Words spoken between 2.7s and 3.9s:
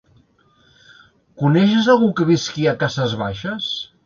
a Cases Baixes?